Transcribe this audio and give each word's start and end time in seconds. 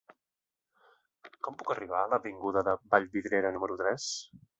Com 1.47 1.59
puc 1.59 1.69
arribar 1.73 1.99
a 2.05 2.07
l'avinguda 2.13 2.65
de 2.69 2.75
Vallvidrera 2.95 3.53
número 3.59 3.79
tres? 3.83 4.09